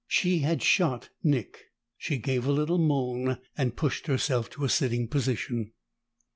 [0.07, 1.65] She had shot Nick!
[1.95, 5.73] She gave a little moan and pushed herself to a sitting position.